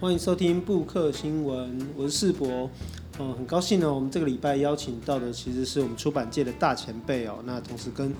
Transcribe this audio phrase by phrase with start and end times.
[0.00, 2.70] 欢迎收听布克新闻，我是世博。
[3.18, 7.34] 哦，很高兴呢，我们这个礼拜邀请到的其实是我们出版界的大前辈哦。
[7.44, 8.10] 那同时跟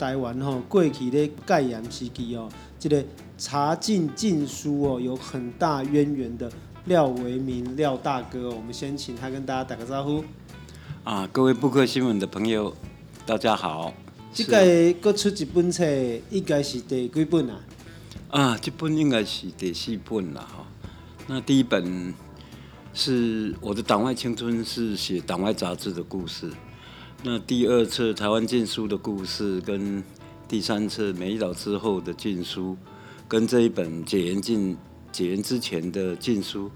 [0.00, 3.04] 台湾哈过去的戒严时期哦，这个
[3.38, 6.50] 查禁禁书哦有很大渊源的
[6.86, 10.24] 廖维明廖大哥，我们先请他跟大家打个招呼。
[11.04, 12.74] 啊，各位布克新闻的朋友，
[13.24, 13.94] 大家好。
[14.34, 15.84] 这个各出一本册，
[16.30, 17.60] 应该是第几本啊？
[18.30, 20.66] 啊，这本应该是第四本了哈。
[21.30, 22.14] 那第一本
[22.94, 26.50] 是我的党外青春，是写党外杂志的故事。
[27.22, 30.02] 那第二册台湾禁书的故事，跟
[30.48, 32.74] 第三册美岛之后的禁书，
[33.28, 34.74] 跟这一本解严禁
[35.12, 36.70] 解严之前的禁书，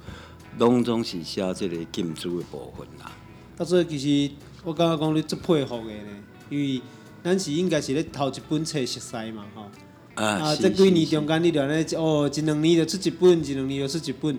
[0.59, 3.11] 拢总是写这个禁书的部分啦。
[3.57, 6.83] 到时候其实我刚刚讲你最佩服的呢，因为
[7.25, 9.67] 咱是应该是咧头一本册熟悉嘛，哈。
[10.15, 14.35] 啊，啊这几年中间你两年哦，一两年就出一本，一两年就出一本，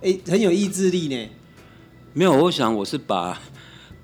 [0.00, 1.28] 哎、欸，很有意志力呢。
[2.12, 3.38] 没有，我想我是把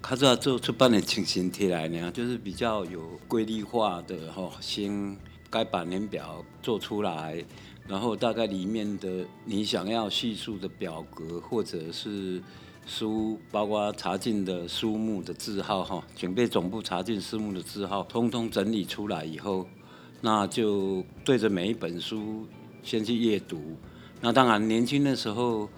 [0.01, 5.17] 卡扎做出版的情形贴来呢，就是比较有规律化的哈，先
[5.49, 7.45] 该版年表做出来，
[7.87, 12.43] 然后大概里面的你想要叙述的表格或者是
[12.85, 19.69] 书，包括查禁的书目的字号哈，准备总部查禁书目的字号，通通整理出来以后。
[20.25, 22.47] 那就对着每一本书
[22.83, 23.61] 先去阅读。
[24.21, 25.69] 那当然，年轻的时候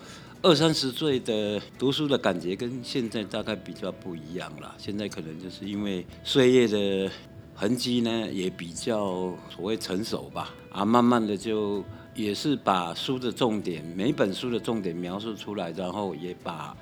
[0.43, 4.75] 二三十岁的读书的感觉跟现在大概比较不一样了。
[4.77, 7.11] 现在可能就是因为岁月的
[7.55, 10.55] 痕迹呢，也比较所谓成熟吧。
[10.71, 11.83] 啊，慢慢的就
[12.15, 16.77] 也是把书的重点，每一本书的重点描述出来，然后也把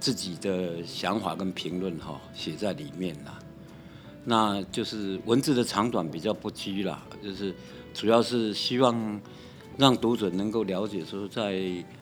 [0.00, 3.38] 自己的想法跟评论哈写在里面了。
[4.28, 7.54] 那就是文字的长短比较不拘啦，就是
[7.94, 9.20] 主要是希望
[9.78, 11.54] 让读者能够了解说，在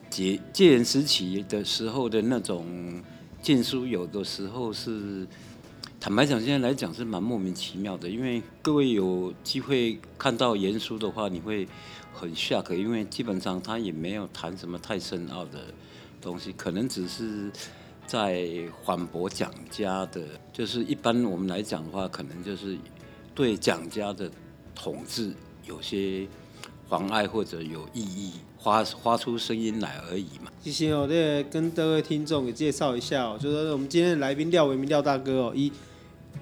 [0.09, 2.99] 戒戒严时期的时候的那种
[3.43, 5.27] 禁书，有的时候是
[5.99, 8.09] 坦白讲，现在来讲是蛮莫名其妙的。
[8.09, 11.67] 因为各位有机会看到严书的话，你会
[12.11, 15.59] 很 shock，因为基本上他也没有谈什么太深奥的
[16.19, 17.51] 东西，可能只是。
[18.07, 18.47] 在
[18.85, 20.21] 反驳蒋家的，
[20.53, 22.77] 就是一般我们来讲的话，可能就是
[23.33, 24.29] 对蒋家的
[24.75, 25.33] 统治
[25.65, 26.27] 有些
[26.87, 30.51] 妨碍或者有异议，发发出声音来而已嘛。
[30.61, 35.71] 谢谢哦，这跟各位听众也介绍一下哦，就是我们今天的来宾廖维铭廖大哥哦，一，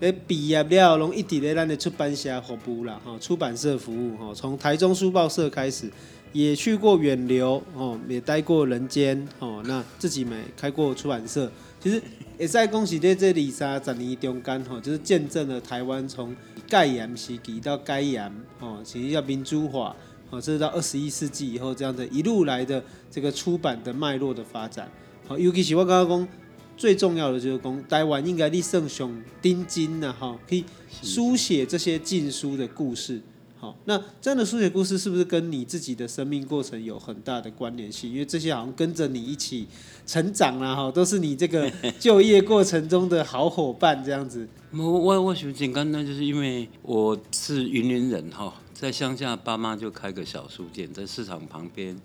[0.01, 5.91] 诶毕业了，拢一直在咱的出版社服务啦，哈，出版社服务哈，从台中书报社开始。
[6.33, 11.49] 也去过远流哦，也待过人间哦，那自己没开过出版社，
[11.79, 12.01] 其实
[12.39, 16.35] 也在恭喜在这里三十年中间哈，就是见证了台湾从
[16.67, 19.95] 盖严时期到戒严哦，其实要民主化
[20.31, 24.89] 哦，这是到二十一世纪以后这样的一路来的这个出版的脉络的发展。
[25.27, 26.27] 好，尤其是我刚刚讲
[26.75, 30.65] 最重要的就是讲台湾应该立圣雄丁金呐哈，可以
[31.03, 33.21] 书写这些禁书的故事。
[33.63, 38.11] 好，那这样的书写故事是不是跟你自己的生命过程有很大的关联性？
[38.11, 39.65] 因为这些好像跟着你一起
[40.05, 44.45] 成长啊，哈，都是你这个 就业过程中的好伙伴这样子。
[44.73, 51.97] 我我我想简单呢，就是因为我是云林人哈，在乡下爸妈就开个小书店，在市场旁边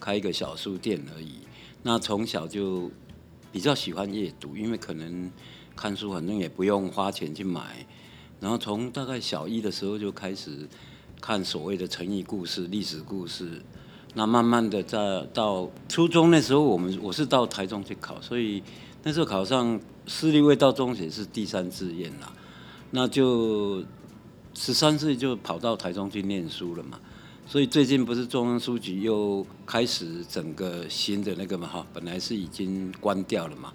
[0.00, 1.34] 开一个小书店而已。
[1.84, 2.90] 那从小就
[3.52, 5.30] 比较喜欢阅读，因为可能
[5.76, 7.86] 看书反正也不用花钱去买，
[8.40, 10.68] 然后从大概小一的时候就开始。
[11.24, 13.62] 看所谓的成语故事、历史故事，
[14.12, 18.62] 那慢慢的在到初中那时候，我们我是到台中去考，所以
[19.02, 22.30] 那时候考上私立卫道中学是第三志愿啦，
[22.90, 23.82] 那就
[24.52, 27.00] 十三岁就跑到台中去念书了嘛。
[27.46, 33.72] 所以最近不是中央书局又开始整个新的那个嘛哈，本来是已经关掉了嘛，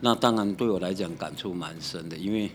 [0.00, 2.50] 那当然对我来讲感触蛮深的，因为。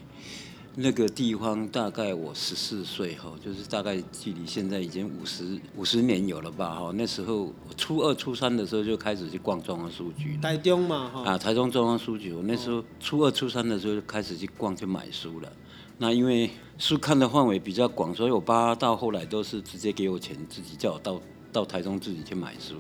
[0.78, 6.92] 那个地方大概我十四岁哈，就是大概距离现在已经五十五十年有了吧哈。
[6.96, 10.38] 那时候初二、初三的时候就开始去逛中央书局。
[10.42, 11.24] 台中嘛哈。
[11.24, 15.50] 啊，台中中央书局，我那时候初二、初三的时候就开始去逛去买书了。
[15.98, 21.22] 那因为书看的范围比较广，所以我爸到后来都是直接给我钱，自己叫我到
[21.54, 22.76] 到台中自己去买书。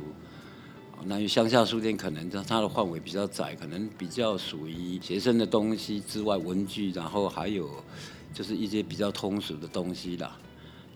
[1.08, 7.70] 那乡下书店可能它它的范围比较窄，可能比较属于学生的东西之外，文具，然后还有
[8.34, 10.36] 就是一些比较通俗的东西啦。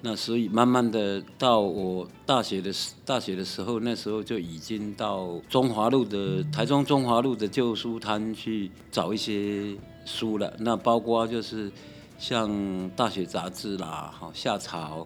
[0.02, 2.72] 那所以慢慢的到我大学的
[3.06, 10.54] 大学的时候，那时候就已经到中华路的台中中华路的旧书摊去找一些书了。
[10.60, 11.70] 那包括就是
[12.18, 15.06] 像大学杂志啦，好夏潮。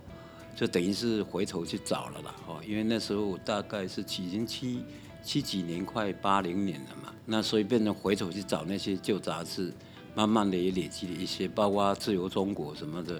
[0.55, 4.83] 就等于是回头去找了啦，哦，因为那时候我大概是已经七
[5.23, 9.73] 七几年快八零年了嘛，那所以变成回头去找那些旧杂志，
[10.13, 13.19] 慢慢的也累积了一些，包括自由中国什么的，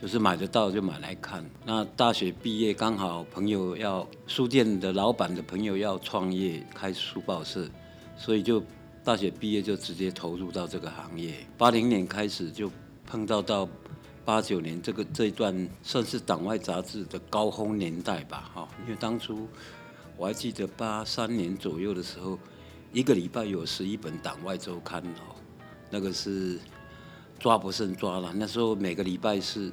[0.00, 1.42] 就是买得到就买来看。
[1.64, 7.66] 那大学毕业刚好朋友要书店的老板的朋友要创业开书报社，
[8.16, 8.62] 所以就
[9.02, 11.34] 大学毕业就直接投入到这个行业。
[11.56, 12.70] 八零年开始就
[13.06, 13.66] 碰到到。
[14.24, 19.46] 八九年这个这一段算是党外杂志的高峰年代吧，哈，因为当初
[20.16, 22.38] 我还记得八三年左右的时候，
[22.90, 25.36] 一个礼拜有十一本党外周刊哦，
[25.90, 26.58] 那个是
[27.38, 28.32] 抓不胜抓了。
[28.34, 29.70] 那时候每个礼拜是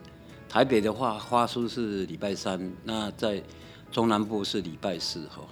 [0.49, 3.41] 台北的话，花书是礼拜三，那在
[3.89, 5.43] 中南部是礼拜四哈，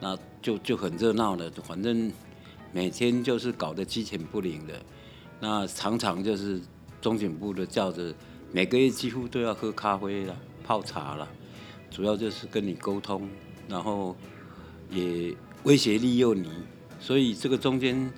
[0.00, 2.12] 那就就很热闹了，反正
[2.72, 4.74] 每天就是搞得鸡犬不宁的，
[5.40, 6.60] 那常常就是
[7.00, 8.14] 中警部的叫着。
[8.54, 11.28] 每个月几乎都要喝咖啡了、泡茶了，
[11.90, 13.28] 主要就是跟你沟通，
[13.68, 14.14] 然后
[14.88, 15.34] 也
[15.64, 16.48] 威胁利诱你，
[17.00, 18.08] 所以这个中间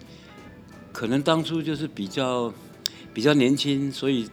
[0.93, 2.53] 可能当初就是比较
[3.15, 4.29] 比较年轻，所以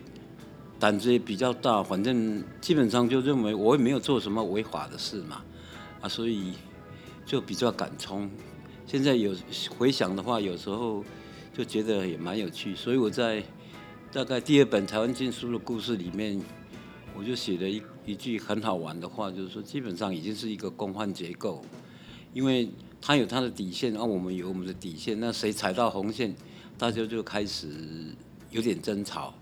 [0.78, 5.42] 胆子也比较大，反正基本上就认为我也没有做什么违法的事嘛，
[6.02, 6.52] 啊，所以
[7.26, 8.30] 就比较敢冲。
[8.86, 9.34] 现在有
[9.78, 11.02] 回想的话，有时候
[11.54, 13.42] 就觉得也蛮有趣，所以我在。
[14.13, 16.39] 大概第二本《台湾禁书的故事》里面，
[17.18, 21.65] 我就写了一一句很好玩的话，就是说，基本上已经是一个共犯结构，
[22.31, 22.69] 因为
[23.01, 26.36] 它有它的底线，而我们有我们的底线，那谁踩到红线，
[26.77, 27.68] 大家就开始
[28.51, 29.33] 有点争吵。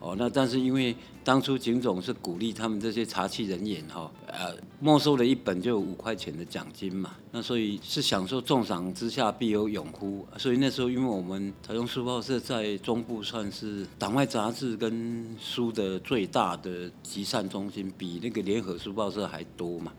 [0.00, 19.92] 哦，那但是因为当初警总是鼓励他们这些查缉人员哈，呃，没收了一本就有五块钱的奖金嘛，那所以是想说重赏之下必有勇夫，所以那时候因为我们台中书报社在中部算是党外杂志跟书的最大的集散中心，比那个联合书报社还多嘛，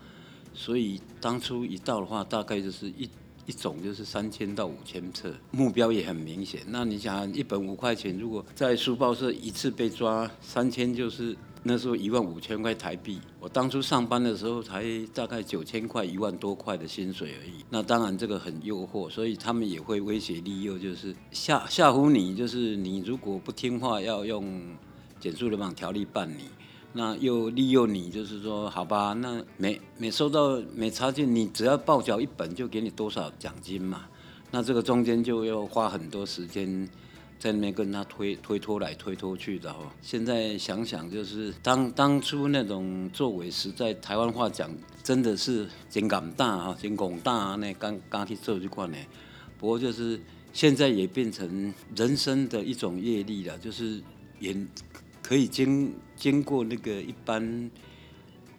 [0.51, 3.07] 所以当初一到的话，大概就是一。
[3.51, 6.61] 一种就是三千到五千册，目标也很明显。
[6.67, 13.19] 那你想，一本五块钱，如果在书报社一次被抓三千，就是那时候一万五千块台币。
[13.41, 17.65] 我当初上班的时候才大概九千块，一万多块的薪水而已。
[17.69, 24.61] 那当然这个很诱惑，所以他们也会威胁利诱，就是吓吓唬你，就是你如果不听话，要用
[25.19, 26.45] 检肃流氓条例办你。
[26.93, 34.07] 那又利诱你，就是说，好吧，那每每收到每查进，你只要报缴一本，就给你多少奖金嘛。
[34.51, 36.89] 那这个中间就要花很多时间
[37.39, 39.89] 在那边跟他推推脱来推脱去的哦。
[40.01, 44.69] 现在想想，就是当当初那种作为，实在台湾话讲，
[45.01, 48.97] 真的是真敢大哈，真广大那刚刚去做这块呢。
[49.57, 50.19] 不过就是
[50.51, 54.03] 现在也变成人生的一种阅历了，就是
[54.39, 54.53] 也。
[55.21, 57.71] 可以经经过那个一般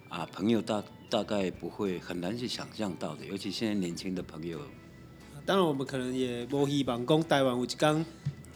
[0.09, 4.59] 啊朋友大大概不会很难去想象到的，尤其现在年轻的朋友。
[5.45, 8.07] 当然，我们可能也无希望讲台湾有一天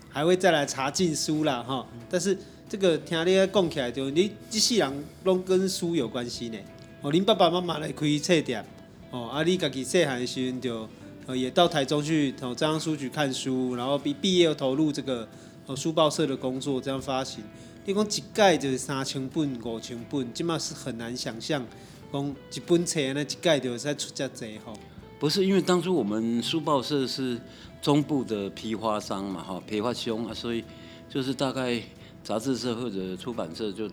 [0.09, 1.87] 还会再来查禁书啦哈。
[2.09, 2.39] 但是
[2.69, 6.59] 这个听你讲起来，就你这世人拢跟书有关系呢。
[7.03, 8.65] 哦，您爸爸妈妈来开册店，
[9.11, 10.89] 哦，啊，你家己细汉时阵就
[11.35, 15.29] 也到台中去哦中央书局看书，然后毕毕业又投入这个
[15.67, 17.43] 哦书报社的工作，这样发行。
[17.85, 21.65] 你讲一盖就是三千本、五千本，即马是很难想象，
[22.13, 24.73] 讲一本册呢，一盖就使出遮济吼。
[25.19, 27.41] 不是因为当初我们书报社是
[27.83, 30.63] 中部的批发商嘛，哈，批发凶啊，所以
[31.09, 31.83] 就是大概
[32.23, 33.91] 杂志社或者出版社就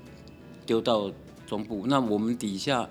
[0.67, 1.11] 丢到
[1.47, 1.85] 中部。
[1.87, 2.87] 那我们底下，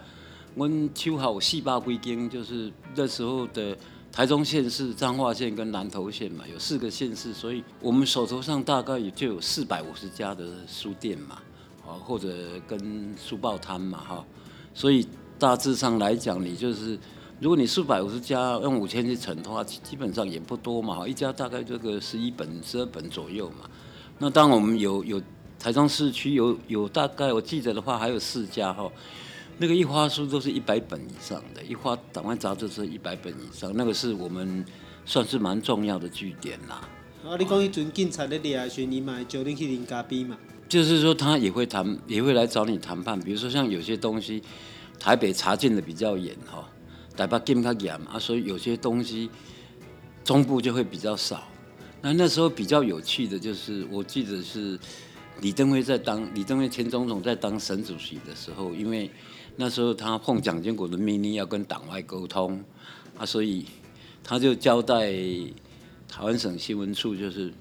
[0.56, 3.76] 我们秋好四百几间，就是那时候的。
[4.12, 11.38] 台中县是彰化县跟南投县嘛，有四个县市，所以我们手头上大概也就有四百五十家的书店嘛，
[11.86, 12.28] 啊，或者
[12.68, 14.24] 跟书报摊嘛，哈，
[14.74, 16.98] 所以大致上来讲，你就是
[17.40, 23.68] 如果你四百五十家用五千去乘的话，基本上也不多嘛，一家大概这个十一本、十二本左右嘛。
[24.18, 25.22] 那当我们有有
[25.58, 28.92] 台中市区有有大概我记得的话，还有四家哈。
[29.58, 34.64] 那个一花书都是一百本以上的，一花党外杂志是一百本以上，那个是我们
[35.04, 36.88] 算是蛮重要的据点啦。
[37.24, 40.36] 啊，你讲一阵警察的来时，你买叫你去领咖啡嘛？
[40.68, 43.20] 就是说他也会谈，也会来找你谈判。
[43.20, 44.42] 比如说像有些东西，
[44.98, 46.68] 台北查禁的比较严哈，
[47.16, 49.30] 台北禁较严啊，所以有些东西
[50.24, 51.44] 中部就会比较少。
[52.00, 54.76] 那那时候比较有趣的就是，我记得是
[55.40, 59.08] 李登辉在当李登辉前总统在当省主席的时候，因为
[59.56, 62.62] 那时候他奉蒋经国的命令要跟党外沟通
[63.18, 63.66] 啊，所以
[64.24, 65.12] 他就交代
[66.08, 67.52] 台湾省新闻处，就是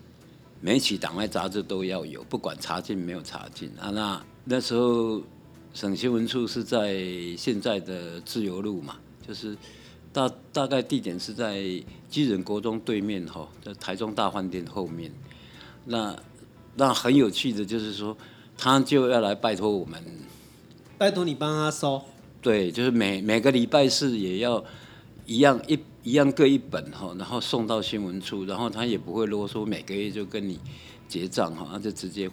[0.60, 3.90] 每期党外杂志都要有，不管查禁没有查禁啊。
[3.90, 5.22] 那那时候
[5.74, 7.04] 省新闻处是在
[7.38, 9.56] 现在的自由路嘛，就是
[10.14, 11.62] 大大概地点是在
[12.10, 15.12] 基仁国中对面哈，在台中大饭店后面。
[15.86, 16.18] 那
[16.76, 18.16] 那很有趣的就是说，
[18.58, 20.04] 他就要来拜托我们，
[21.02, 22.00] 拜托你帮他收。
[22.44, 24.64] 对，就是每每个礼拜四也要
[25.26, 30.60] 一样一一样各一本哈，然后送到新闻处，然后他也不会啰嗦，每个月就跟你
[31.08, 32.30] 结账哈，他就直接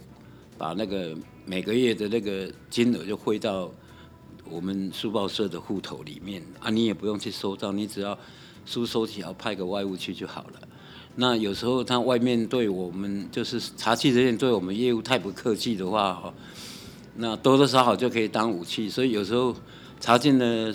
[0.58, 3.70] 把那个每个月的那个金额就汇到
[4.50, 8.18] 我们书报社的户头里面啊，你也不用去收账，你只要
[8.66, 10.68] 书收起来派个外务去就好了。
[11.16, 16.34] 那有时候他外面对我们就是查缉人员对我们业务太不客气的话哈，
[17.18, 19.54] 那多多少少就可以当武器，所以有时候。
[20.00, 20.72] 查进的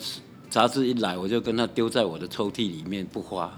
[0.50, 3.50] 杂志一来，我就跟他丢在我的抽屉里面不花。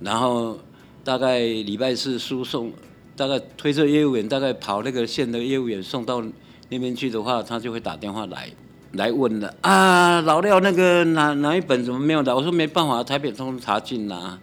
[0.00, 0.58] 然后
[1.02, 2.70] 大概礼拜四输送，
[3.16, 6.22] 大概推车业务员大概跑那个线的业务员送到
[6.68, 8.50] 那边去的话，他就会打电话来
[8.92, 12.36] 来问了啊，老廖那个哪哪一本怎么没有的？
[12.36, 14.38] 我说没办法，台北通查进啦。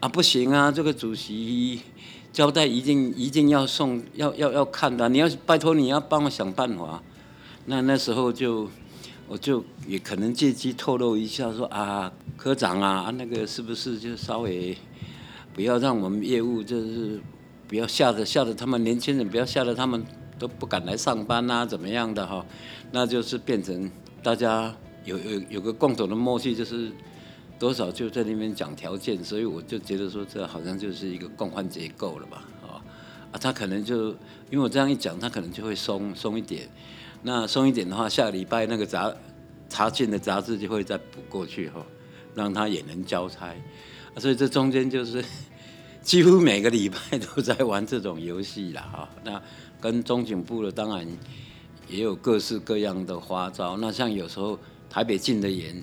[0.00, 1.82] 啊不行啊，这个主席
[2.32, 5.08] 交代一定一定要送，要要要看的。
[5.08, 7.02] 你要拜托你要帮我想办法。
[7.66, 8.68] 那那时候就。
[9.28, 14.76] 我就也可能借机透露一下说，啊，科长啊，那个是不是就稍微
[15.54, 17.18] 不要让我们业务就是
[17.66, 20.04] 不要吓得吓得他们年轻人，不要吓得他们
[20.38, 22.44] 都不敢来上班啊，怎么样的哈？
[22.90, 23.90] 那就是变成
[24.22, 24.74] 大家
[25.06, 26.92] 有有有个共同的默契，就是
[27.62, 32.42] 多少就在那边讲条件，所以我就觉得说这好像就是一个共犯结构了吧？
[32.60, 34.08] 啊，他可能就
[34.50, 36.68] 因为我这样一讲，他可能就会松松一点。
[37.22, 39.14] 那松一点的话，下礼拜那个杂
[39.68, 41.86] 查进的杂志就会再补过去哈，
[42.34, 43.54] 让他也能交差。
[44.16, 45.24] 所以这中间就是
[46.02, 49.08] 几乎每个礼拜都在玩这种游戏了哈。
[49.22, 49.40] 那
[49.80, 51.06] 跟中警部的当然
[51.88, 53.76] 也有各式各样的花招。
[53.76, 54.58] 那像有时候
[54.90, 55.80] 台北禁的严，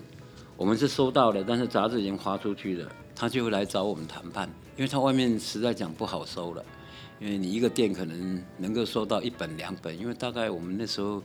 [0.59, 6.61] 我们是收到了，但是杂志已经发出去了，他就会来找我们谈判，因为他外面实在讲不好收了。
[7.17, 11.23] 因为你一个店可能能够收到一本两本，因为大概我们那时候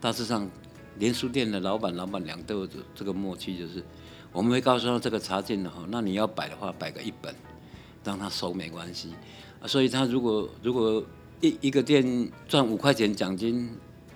[0.00, 0.48] 大致上
[1.00, 3.82] 连书店的老板老板娘都有这个默契，就是
[4.30, 7.34] 我们会告诉他这个查禁的哈，那你要摆的话摆个一本，
[8.04, 9.08] 让他收没关系。
[9.66, 11.04] 所以他如果如果
[11.40, 13.68] 一一个店赚五块钱奖金，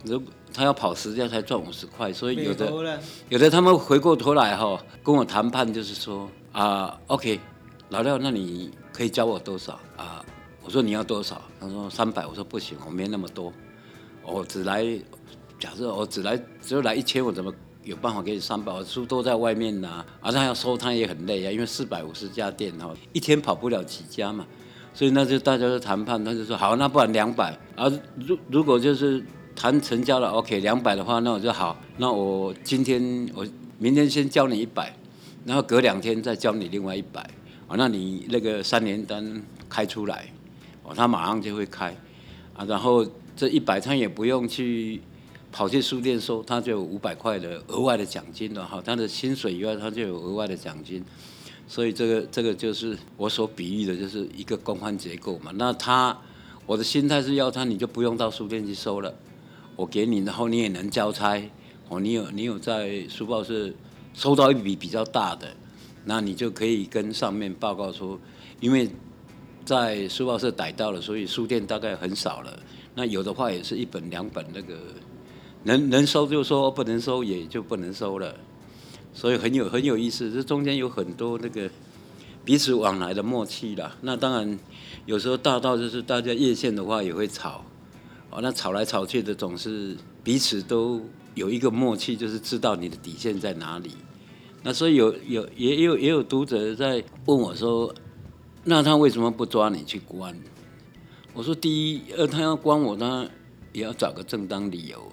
[0.04, 0.22] 如
[0.54, 7.40] 他要跑十家才赚五十块，所以有的有的他们回过头来哈跟我谈判，就是说啊，OK，
[7.88, 10.24] 老廖，那你可以教我多少啊？
[10.64, 11.42] 我说你要多少？
[11.60, 12.24] 他说三百。
[12.24, 13.52] 我说不行，我没那么多，
[14.22, 14.82] 我只来，
[15.58, 18.72] 假设我只来，只有来一千，我怎么有办法给你三百？
[18.72, 24.46] 我书都在外面呢，啊，而他要收，摊也很累啊，因为四百五十家店哈，一天跑不了几家嘛，
[24.94, 27.50] 所以那就大家都谈判，他就说好，那不然两百。
[27.76, 29.22] 啊如如果就是
[29.56, 33.46] 谈成交了，OK，两百的话，那我就好，那我今天我
[33.78, 34.94] 明天先交你一百，
[35.44, 37.20] 然后隔两天再交你另外一百，
[37.68, 40.26] 啊，那你那个三联单开出来。
[40.86, 41.96] 哦，他马上就会开，
[42.52, 45.00] 啊，然后这一百他也不用去
[45.50, 51.02] 跑去书店收，他就有五百块的额外的奖金了哈，他的薪水以外他就有额外的奖金，
[51.66, 55.50] 所以这个这个就是我所比喻的，就是一个共犯结构嘛。
[55.54, 56.14] 那他
[56.66, 59.14] 我的心态是要他，你就不用到书店去收了，
[59.76, 61.42] 我给你，然后你也能交差，
[61.88, 63.70] 哦，你有你有在书报社
[64.12, 65.48] 收到一笔比较大的，
[66.04, 68.18] 那你就可以跟上面报告说，
[68.60, 68.90] 因为。
[69.64, 72.54] 在书报社逮到了，所以书店大概很少了。
[72.94, 74.76] 那有的话也是一本两本，那个
[75.62, 78.36] 能能收就收，不能收也就不能收了。
[79.14, 81.70] 所以很有很有意思，这中间有很多那个
[82.44, 83.96] 彼此往来的默契啦。
[84.02, 84.58] 那当然
[85.06, 87.64] 有时候大到就是大家夜线的话也会吵，
[88.34, 91.00] 哦，那吵来吵去的总是彼此都
[91.34, 93.92] 有一个默契，就是知道你的底线在哪里。
[94.64, 97.94] 那所以有有也有也有读者在问我说。
[98.66, 100.34] 那他为什么不抓你去关？
[101.34, 103.28] 我说第一，呃，他要关我，他
[103.74, 105.12] 也要找个正当理由，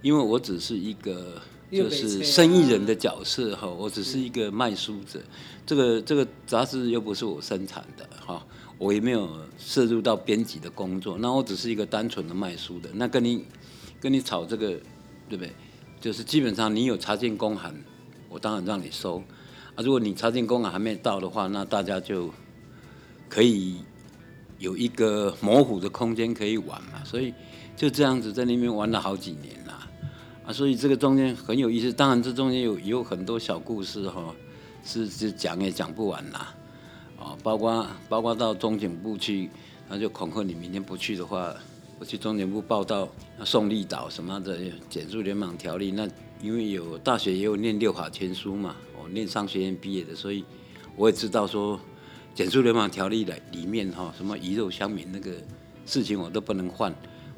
[0.00, 1.38] 因为我只是一个
[1.70, 5.20] 就是生意人的角色哈，我只是一个卖书者，
[5.66, 8.42] 这个这个杂志又不是我生产的哈，
[8.78, 13.44] 我也没有涉入到编辑的工作，那我只是一个单纯的卖书的，那跟你
[14.00, 14.68] 跟你吵这个
[15.28, 15.52] 对不对？
[16.00, 17.74] 就是基本上你有查禁公函，
[18.28, 19.22] 我当然让你收
[19.74, 22.32] 啊，如果你查禁公函还没到的话，那大家就。
[23.30, 23.76] 可以
[24.58, 27.34] 有一个模糊的空间可以玩嘛，所以
[27.76, 29.86] 就这样子在那边玩了好几年了
[30.46, 31.92] 啊，所以这个中间很有意思。
[31.92, 34.34] 当然这中间有有很多小故事哈，
[34.82, 36.54] 是是讲也讲不完啦，
[37.18, 39.50] 啊，包括包括到中警部去，
[39.88, 41.54] 他就恐吓你明天不去的话，
[41.98, 43.08] 我去中警部报到，
[43.44, 44.56] 送立岛什么的
[44.88, 46.08] 减速联绑条例，那
[46.40, 50.44] 因为有大学也有念六法全书嘛，我念商学院毕业的，所以
[50.96, 51.78] 我也知道说
[52.34, 55.32] 减税流氓条例的里面哈，什么鱼肉乡民那个
[55.86, 56.94] 事情我都不能换，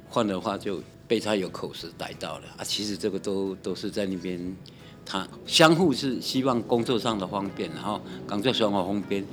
[0.08, 2.62] 换的话就被他有口实逮到了啊。
[2.62, 4.54] 其实这个都都是在那边，
[5.06, 9.24] 他相互是希望工作上的方便，然后工作生活方便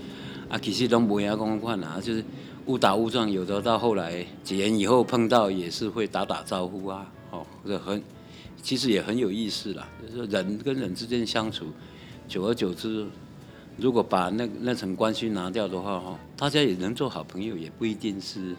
[0.49, 2.23] 啊，其实都没啥公换啊，就是
[2.65, 8.01] 误打误撞，有的到后来几年以后碰到也是会打打招呼啊，哦，这很。
[8.59, 11.67] 其实也很有意思啦，就是说人跟人之间相处，
[12.27, 13.05] 久而久之，
[13.77, 18.55] 如果把那那层关系拿掉的话，哈，大家也能做好朋友，也不一定是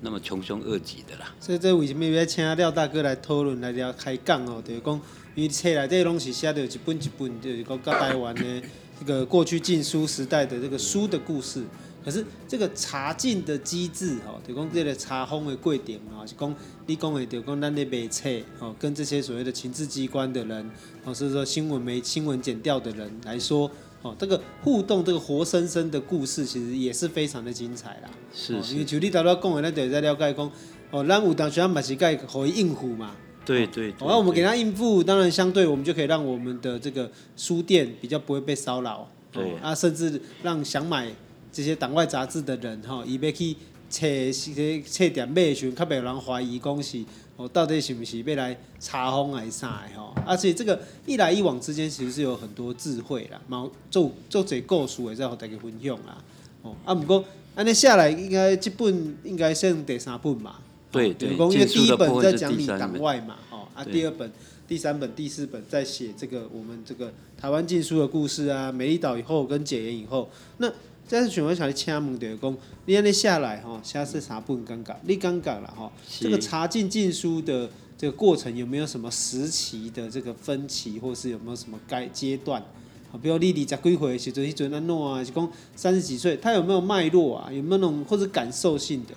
[0.00, 1.34] 那么穷凶恶极的啦。
[1.40, 4.62] 所以这为什么要请廖大哥来讨论来聊开讲哦？
[4.66, 4.94] 就是讲，
[5.34, 8.62] 因为册内底拢是写的一本一本，就是讲跟台湾的
[9.00, 11.64] 这个过去禁书时代的这个书的故事。
[12.02, 16.54] 可是这个查禁的机制，吼，就讲这个查封的过程，吼，是讲
[16.86, 20.70] 你讲的，就讲咱的媒体，吼，跟这些所谓的情治机关的人，
[21.04, 28.08] 或是说新闻媒新闻剪掉的人来说，哦，这个互动，这个活生生的故事，其实也是非常的精彩啦。
[28.34, 30.50] 是，是，因为就你头头讲的，咱就在了解讲，
[30.90, 33.14] 哦，咱有当时咱嘛是该可以应付嘛。
[33.44, 34.08] 对对，对。
[34.08, 39.08] 那我们给他应付，当然相对我们就可以让我们的这个书店比较不会被骚扰。
[39.32, 39.56] 对。
[39.62, 41.10] 啊，甚至让想买。
[41.52, 43.56] 这些党外杂志的人哈，伊要去
[43.88, 47.04] 册些册店买的时候，较袂有人怀疑讲是
[47.36, 50.14] 哦，到底是不是要来查封还是啥的吼？
[50.24, 56.22] 而且这个一来一往之间，其实是有很多智慧啦，毛做做这故事也在和大家分享啦。
[56.62, 57.24] 哦，啊，不过
[57.56, 60.54] 安尼下来，应该这本应该剩第三本嘛？
[60.90, 61.30] 对对。
[61.30, 64.30] 因为第一本在讲你党外嘛，哦，啊，第二本、
[64.66, 70.70] 第三本、第四本在写这个我们这个台湾禁书的故事啊，美丽岛以后跟解严以后那。
[71.08, 72.56] 这是想要想你请问，就是讲
[72.86, 74.94] 你安尼下来哈，下次啥不尴尬？
[75.02, 75.90] 你尴尬了哈？
[76.20, 77.68] 这个查禁禁书的
[77.98, 82.62] 这个过程有没有什么时期的这个分歧，或是有没有什么该阶段？
[83.10, 85.24] 啊，比如你二十几岁时阵，迄阵安怎啊？
[85.24, 87.50] 是讲三十几岁，他有没有脉络啊？
[87.52, 89.14] 有没有那种或者感受性的？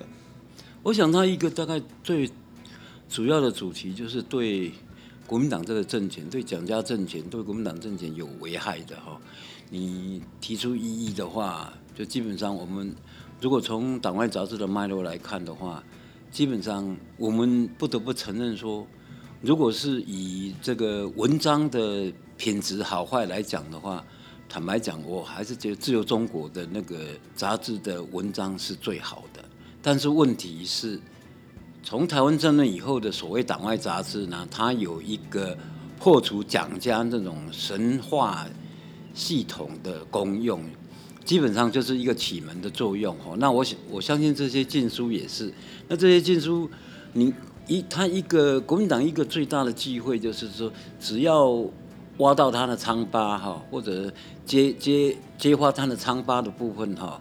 [0.84, 2.30] 我想他一个大概最
[3.08, 4.70] 主要的主题就是对
[5.26, 9.20] 国民党这个政权，对蒋家政权，对国民党政权有危害的哈。
[9.70, 11.72] 你提出异议的话。
[11.96, 12.92] 就基本上，我们
[13.40, 15.80] 如果从党外杂志的脉络来看的话，
[16.28, 18.84] 基本上我们不得不承认说，
[19.40, 24.04] 如果是以这个文章的品质好坏来讲的话，
[24.48, 26.98] 坦白讲，我还是觉得自由中国的那个
[27.36, 29.43] 杂志的文章是最好的。
[29.86, 30.98] 但是问题是，
[31.82, 35.54] 从台湾政论以后的所谓党外杂志呢，它有一个
[35.98, 38.46] 破除蒋家这种神话
[39.12, 40.64] 系统的功用。
[41.22, 43.36] 基本上就是一个启蒙的作用哦。
[43.38, 45.52] 那我想我相信这些禁书也是。
[45.86, 46.70] 那这些禁书，
[47.12, 47.34] 你
[47.66, 51.62] 一他一个国民党一个最大的机会就是说，只要
[52.18, 54.10] 挖到他的疮疤哈，或者
[54.46, 57.20] 揭揭揭发他的疮疤的部分哈，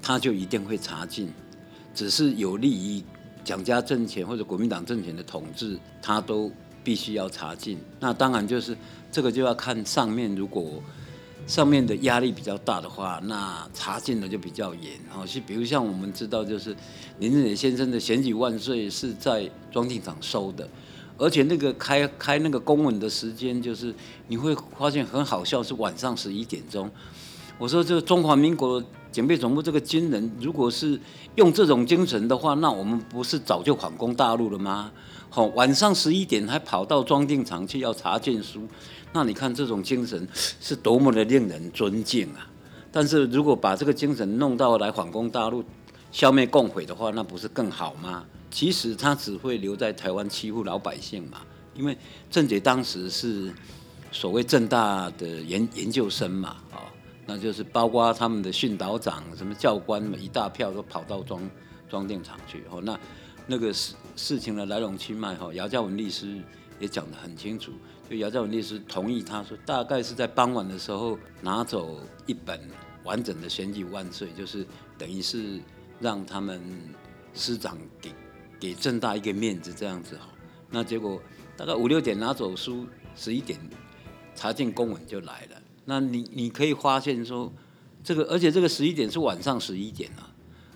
[0.00, 1.28] 他就一定会查禁。
[1.98, 3.02] 只是有利于
[3.42, 6.48] 蒋家政权或者国民党政权的统治，他都
[6.84, 7.76] 必须要查禁。
[7.98, 8.76] 那当然就是
[9.10, 10.80] 这个就要看上面如果。
[11.46, 14.92] 上面的压力比较大的话，那查禁的就比较严。
[15.16, 16.76] 哦，是比如像我们知道，就是
[17.20, 20.68] 林正英先生的《选举万岁》是在庄定场收的，
[21.16, 23.94] 而且那个开开那个公文的时间，就是
[24.26, 26.90] 你会发现很好笑，是晚上十一点钟。
[27.56, 30.98] 我说这个中华民国警备总部这个军人，如果是
[31.36, 34.92] 用这种精神的话，那我们不是早就反攻大陆了吗？
[35.30, 38.66] 好，晚上十一点还跑到装订厂去要查禁书。
[39.12, 42.48] 那你看这种精神是多么的令人尊敬啊！
[42.92, 45.64] 但是如果把这个精神弄到来反攻大陆、
[46.12, 48.24] 消灭共匪的话，那不是更好吗？
[48.50, 51.38] 其实他只会留在台湾欺负老百姓嘛。
[51.74, 51.96] 因为
[52.30, 53.52] 郑杰当时是
[54.10, 56.56] 所谓正大的研研究生嘛，
[57.30, 61.50] 那就是包括他们的训导长、什么教官嘛，一大票都跑到庄
[61.86, 62.64] 庄定场去。
[62.70, 62.98] 哦，那
[63.46, 66.40] 那个事事情的来龙去脉，哈，姚嘉文律师
[66.80, 67.70] 也讲得很清楚。
[68.08, 72.58] 就姚嘉文律师同意，他说大概是在傍晚的时候拿走一本
[73.04, 75.60] 完整的《选举万岁》，就是等于是
[76.00, 76.62] 让他们
[77.34, 78.10] 师长给
[78.58, 80.28] 给郑大一个面子这样子哈。
[80.70, 81.20] 那结果
[81.58, 83.60] 大概五六点拿走书，十一点
[84.34, 85.62] 查禁公文就来了。
[85.88, 87.50] 那你你可以发现说，
[88.04, 90.30] 这个而且这个十一点是晚上十一点啊，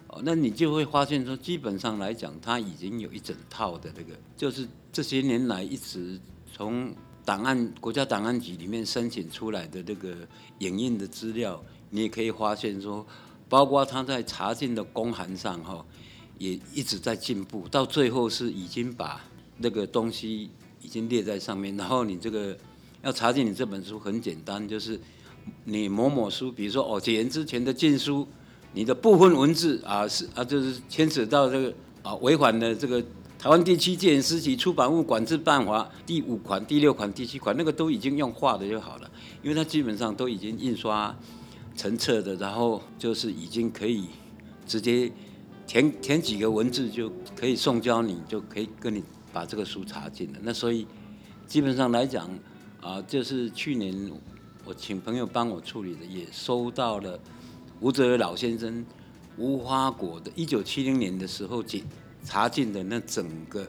[0.08, 6.18] 哦，那你就会发现说，基本上来讲，他已经有一整套的那个，就是这些年来一直
[6.52, 6.92] 从。
[7.24, 10.26] 档案国家档案局里面申请出来的这个
[10.58, 13.06] 影印的资料，你也可以发现说，
[13.48, 15.86] 包括他在查禁的公函上哈，
[16.38, 19.20] 也一直在进步，到最后是已经把
[19.58, 22.58] 那个东西已经列在上面，然后你这个
[23.02, 24.98] 要查禁你这本书很简单，就是
[25.64, 28.26] 你某某书，比如说哦，解严之前的禁书，
[28.72, 33.02] 你的部分文字啊是啊，就是牵扯到这个啊违反了这个
[33.38, 39.10] 台湾地区戒严时期出版物管制办法第五款、第六款、第七款，那个都已经用画的就好了，
[39.42, 41.16] 因为它基本上都已经印刷
[41.76, 44.06] 成册的，然后就是已经可以
[44.66, 45.12] 直接。
[45.64, 50.38] 填填几个文字就可以送交你，就可以跟你把这个书查禁了。
[50.42, 50.86] 那所以
[51.46, 52.28] 基本上来讲
[52.82, 54.10] 啊，就是去年
[54.64, 57.18] 我请朋友帮我处理的，也收到了
[57.80, 58.84] 吴泽老先生
[59.38, 61.84] 无花果的，一九七零年的时候进
[62.24, 63.66] 查禁的那整个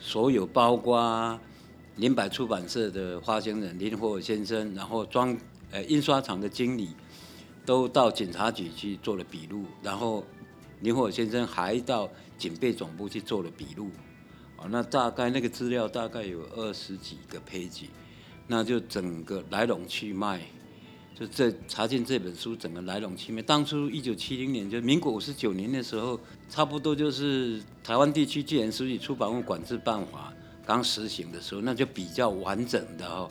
[0.00, 1.38] 所有，包括
[1.96, 5.36] 林百出版社的发行人林火先生，然后装
[5.70, 6.88] 呃印刷厂的经理
[7.64, 10.24] 都到警察局去做了笔录，然后。
[10.82, 13.88] 林火先生还到警备总部去做了笔录，
[14.58, 17.84] 啊，那大概那个资料大概有二十几个 page，
[18.46, 20.40] 那就整个来龙去脉，
[21.14, 23.42] 就这查禁这本书整个来龙去脉。
[23.42, 30.32] 当初一九七零年，就民国五十九年的时候，差不多就是台湾地区戒严时期出版物管制办法
[30.64, 33.30] 刚实行的时候，那就比较完整的哦，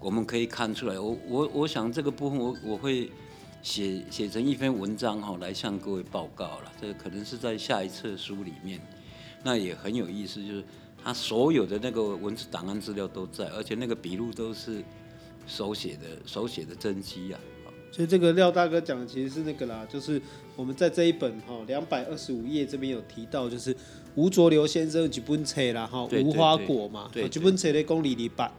[0.00, 0.98] 我们可以看出来。
[0.98, 3.10] 我我我想这个部分我我会。
[3.60, 6.72] 写写成一篇文章哈，来向各位报告了。
[6.80, 8.80] 这可能是在下一册书里面，
[9.42, 10.64] 那也很有意思，就是
[11.02, 14.82] 他所有的那个文字档案资料都在，而且那个笔录都是
[15.46, 17.40] 手写的，手写的真迹啊。
[17.90, 20.20] 所以这个廖大哥讲的其实是那个啦，就是
[20.54, 23.74] 我们在这一本哈两百二十五页这边有提到，就是
[24.14, 28.52] 吴浊流先生几本册啦哈，无花果嘛，几本册的公里里版。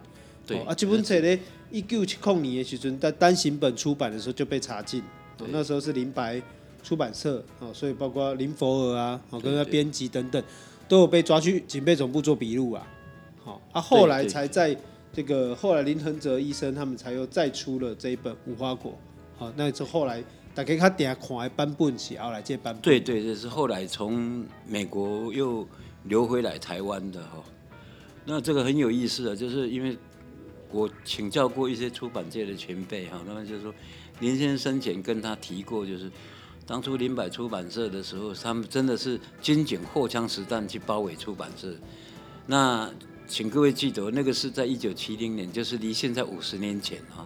[0.48, 5.00] 对啊，这本册呢，一九七零年的时阵，在单行本出版的时候就被查禁。
[5.38, 6.42] 哦，那时候是林白
[6.82, 10.44] 出版社，哦，所以包括林佛尔啊，哦，跟他编辑等等，
[10.90, 12.86] 都有被抓去警备总部做笔录啊。
[13.42, 14.76] 好，啊，后来才在
[15.14, 18.92] 这个后来林恒哲医生他们才又再出了这一本《无花果》。
[19.40, 20.22] 好，那是后来
[20.54, 22.82] 大家他点看的版本是后来这版本。
[22.82, 25.66] 对对，这是后来从美国又
[26.04, 27.42] 流回来台湾的哈。
[28.26, 29.96] 那这个很有意思啊，就是因为。
[30.72, 33.74] 我请教过一些出版界的前辈哈，他们就说
[34.20, 36.08] 林先生生前跟他提过，就是
[36.70, 41.74] 当初林百出版社的时候，他们真的是军警荷枪实弹去包围出版社。
[42.46, 42.88] 那
[43.28, 47.26] 请各位记得，那个是在一九七零年，就是离现在五十年前啊。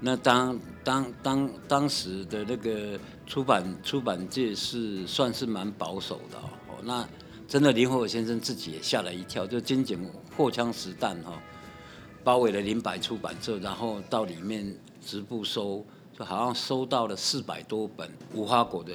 [0.00, 6.76] 那当当当当时的那个出版出版界是算是蛮保守的哦。
[6.82, 7.08] 那
[7.48, 11.32] 真的林火先生自己也吓了一跳，就军警荷枪实弹哈。
[12.22, 15.82] 包围了林百出版社，然后到里面直部收，
[16.16, 18.94] 就好像收到了四百多本《无花果》的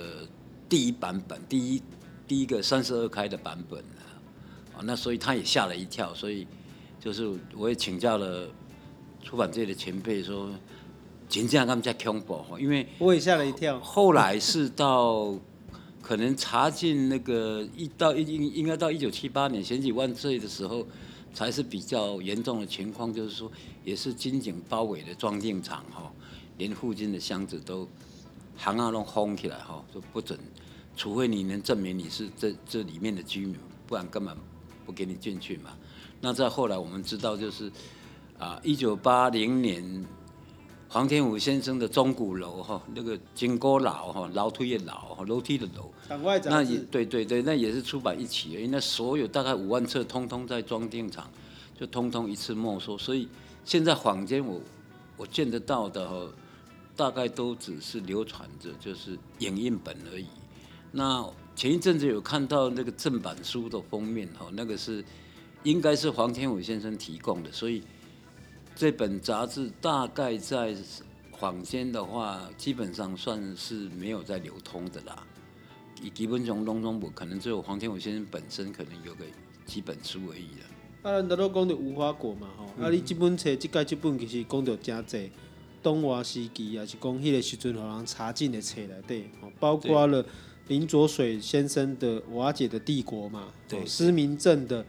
[0.69, 1.81] 第一版本，第一
[2.27, 3.79] 第一个三十二开的版本
[4.73, 6.47] 啊，那所以他也吓了一跳，所以
[6.99, 8.47] 就是我也请教了
[9.21, 10.49] 出版界的前辈说，
[11.27, 13.79] 真正他们在恐怖，因为我也吓了一跳。
[13.81, 15.35] 后来是到
[16.01, 20.85] 可能查进那个一到一应应该到一九七八年险几万岁的时候。
[21.31, 23.49] 才是比较严重的情况，就是说，
[23.85, 26.11] 也是军警包围的装订厂哈，
[26.59, 27.87] 连附近的箱子都
[28.55, 30.37] 行啊都封起来哈，就不准，
[30.95, 33.55] 除非你能证明你是这这里面的居民，
[33.87, 34.37] 不然根本
[34.85, 35.71] 不给你进去嘛。
[36.21, 37.71] 那再后来我们知道，就是
[38.37, 40.05] 啊，一九八零年。
[40.91, 45.93] 黄天武先生的钟鼓楼哈，那个金阁楼哈，楼梯的楼，楼梯的楼，
[46.45, 51.29] 那也对对对，那也是出版一起，因为那所有大概五万册，通通在装订厂，
[51.79, 52.97] 就通通一次没收。
[52.97, 53.29] 所以
[53.63, 54.59] 现在坊间我
[55.15, 56.33] 我见得到的，
[56.99, 60.27] 大概都只是流传着，就是影印本而已。
[60.91, 65.03] 那前一阵子有看到那个正版书的封面哈，那个是
[65.63, 67.81] 应该是黄天武先生提供的，所以。
[68.75, 70.73] 这本杂志大概在
[71.37, 75.21] 坊间的话，基本上算是没有在流通的啦。
[76.01, 79.25] 以基本上当中，我可能只有黄天武先生本身可能有个
[79.65, 81.11] 几本书而已了。
[81.11, 85.29] 啊，咱都讲到无花果嘛，吼、啊，你这本册这届这本其实讲到真济，
[85.81, 90.25] 东华时期也是讲迄个时阵互人查禁的册来对，包括了
[90.67, 94.85] 林浊水先生的《瓦解的帝国》嘛，对，施明正的。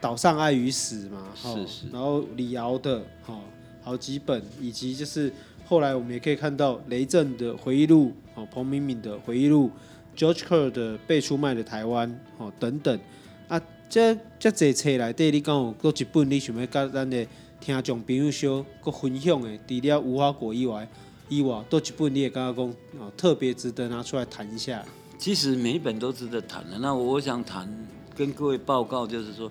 [0.00, 3.40] 岛上爱与死嘛，是是，然后李敖的，哈，
[3.82, 5.32] 好几本，以及就是
[5.64, 9.70] 后来我们也可以看到雷震的回忆录，哦，彭敏敏的回忆录
[10.14, 13.00] ，George Kerr 的被出卖的台湾，哦，等等，
[13.48, 17.26] 啊，这这这册来对你讲有各一本，你想要跟咱的
[17.64, 20.86] 听众朋友说，个分享的，除了无花果以外，
[21.30, 24.84] 以外，都一本你也刚刚讲，哦，特别值得拿出来谈一下。
[25.16, 27.66] 其实每一本都值得谈的，那我想谈，
[28.14, 29.50] 跟各位报告就是说。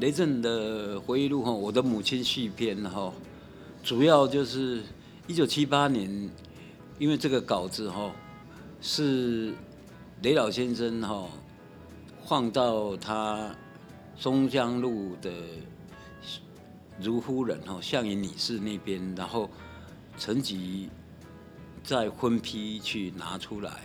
[0.00, 3.10] 雷震的回忆录哈，我的母亲续篇哈，
[3.82, 4.82] 主要就是
[5.26, 6.28] 一九七八年，
[6.98, 8.10] 因为这个稿子哈
[8.82, 9.54] 是
[10.20, 11.26] 雷老先生哈
[12.26, 13.54] 放到他
[14.16, 15.30] 松江路的
[17.00, 19.50] 如夫人哈向云女士那边，然后
[20.18, 20.88] 陈吉
[21.82, 23.82] 再分批去拿出来。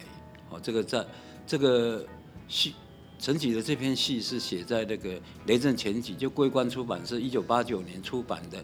[0.50, 1.06] 哦，这个在
[1.46, 2.06] 这个
[2.48, 2.74] 戏
[3.18, 8.64] 陈吉的这篇戏是写在那个雷震全集，就桂冠出版社一九八九年出版的。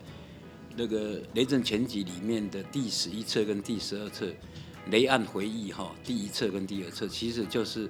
[0.78, 4.26] 那个《雷震全集》里面的第十一册跟第十二册，
[4.90, 7.90] 《雷案回忆》哈，第一册跟第二册，其实就是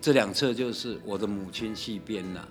[0.00, 2.48] 这两册就是我的母亲戏编呐，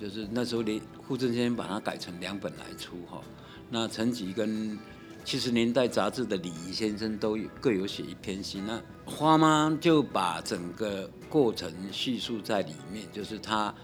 [0.00, 3.22] 就是那时候雷傅正先生把它改成两本来出哈。
[3.70, 4.78] 那陈吉跟
[5.24, 13.74] 七十年代杂志的李仪先生都各有写一篇戏，那花妈就把整个过程叙述在里面，就是他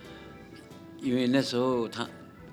[1.00, 2.08] 因为那时候他。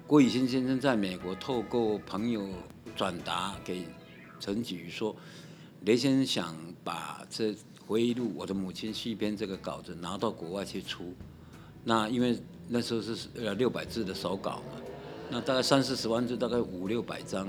[0.08, 2.50] 郭雨新先生在美国透过朋友
[2.96, 3.88] 转达给
[4.40, 5.16] 陈吉说，
[5.86, 7.56] 雷先生想把这
[7.86, 11.14] 回忆录《我的母亲戏编》这个稿子拿到国外去出。
[11.84, 14.80] 那因为那时候是呃六百字的手稿嘛，
[15.32, 17.48] 那大概三四十万字，大概五六百张，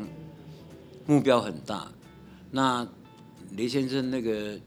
[1.06, 1.92] 目标很大。
[2.50, 2.88] 那
[3.52, 4.59] 雷先生那个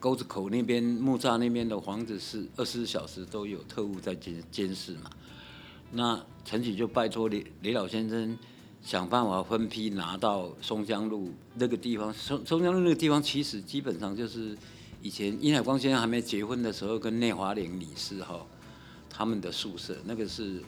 [0.00, 5.10] 沟子口那边木栅那边的房子是二十四小时都有特务在监监视嘛。
[5.92, 8.36] 那陈吉就拜托雷雷老先生
[8.82, 12.12] 想办法分批拿到松江路那个地方。
[12.12, 14.58] 松松江路那个地方其实基本上就是
[15.00, 18.44] 以前殷海光先生还没结婚的时候，跟内华玲女士哈
[19.08, 19.96] 他们的宿舍。
[20.04, 20.62] 那个是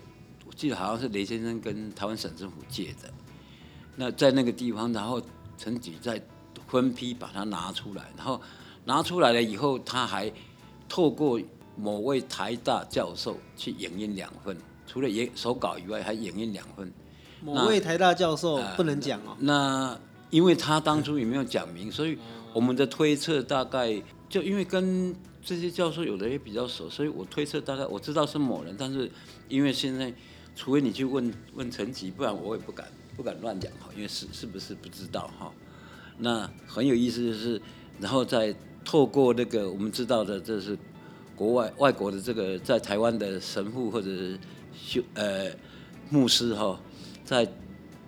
[0.47, 3.11] 我记得好像是雷先生跟台湾省政府借的。
[3.97, 5.21] 那在那个地方，然后
[5.59, 6.21] 陈吉再
[6.69, 8.41] 分批把它拿出来，然后
[8.85, 10.33] 拿出来了以后，他还
[10.89, 11.41] 透过
[11.77, 14.57] 某位台大教授去影印两份。
[14.87, 16.93] 除了也手稿以外，还影印两份。
[17.43, 19.37] 某位台大教授不能讲哦、呃。
[19.39, 20.01] 那
[20.31, 22.19] 因为他当初也没有讲明，所以
[22.53, 29.11] 我们的推测大概就因为跟这些教授有的也比较熟，所以我推测大概我知道是某人，但是
[29.49, 30.13] 因为现在
[30.55, 35.53] 除非你去问问陈吉，不然我也不敢不敢乱讲哈，因为是是不是不知道哈。
[36.19, 37.61] 那很有意思就是，
[37.99, 40.79] 然后再透过那个我们知道的，这是
[41.35, 44.39] 国外外国的这个在台湾的神父或者是。
[44.73, 45.51] 修呃
[46.11, 46.81] 牧师哈、
[47.25, 47.47] 在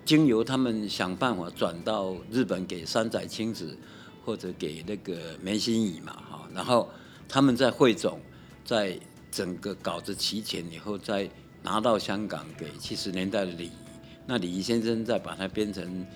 [0.04, 3.76] 经由他们想办法转到日本给山仔亲子
[4.24, 6.88] 或者给那个梅心怡嘛哈，然后
[7.32, 8.20] 他们在汇总，
[8.62, 11.26] 在整个稿子齐全以后，再
[11.62, 13.70] 拿到香港给七十年代的李，
[14.26, 16.06] 那李仪先生再把它编成，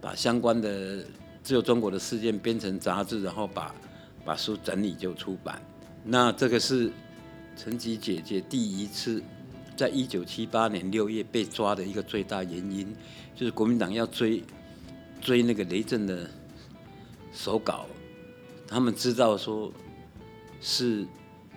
[0.00, 1.04] 把相关的
[1.42, 3.74] 自由中国的事件编成杂志，然后把
[4.24, 5.60] 把书整理就出版。
[6.02, 6.90] 那这个是
[7.58, 9.22] 陈吉姐姐第一次。
[9.76, 12.94] 在一九七八年六月被抓的一个最大原因，
[13.34, 14.40] 就是国民党要追
[15.20, 16.30] 追那个雷震的
[17.32, 17.84] 手稿，
[18.68, 19.72] 他们知道说
[20.66, 21.06] 是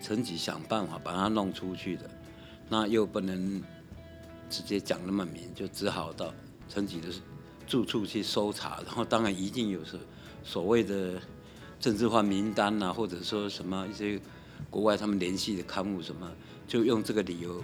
[0.02, 2.10] 陈吉想办法把他弄出去的，
[2.68, 3.64] 那又不能
[4.50, 6.34] 直接讲那么明，就只好到
[6.68, 7.08] 陈吉的
[7.66, 10.00] 住处去搜查，然后当然一定有所
[10.44, 11.22] 所谓的
[11.80, 14.20] 政治化名单啊，或者说什么一些
[14.70, 16.30] 国外他们联系的刊物什么，
[16.68, 17.64] 就用这个理由。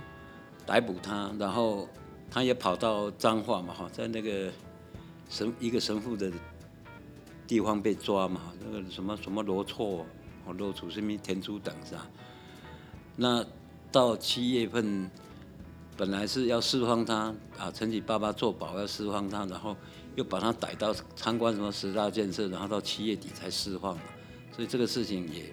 [0.65, 1.89] 逮捕他，然后
[2.31, 4.49] 他也跑到彰化嘛，哈，在那个
[5.29, 6.31] 神一个神父的
[7.45, 10.05] 地方被抓嘛，那个什么什么罗错，
[10.45, 12.07] 哦，露出什么田初等是吧？
[13.15, 13.45] 那
[13.91, 15.09] 到七月份，
[15.95, 19.75] 本来是要释放他啊，陈启爸爸做保要释放他，然后
[20.15, 24.03] 又把他逮到参观什么十大建设，然后到七月底才释放嘛，
[24.55, 25.45] 所以这个事情也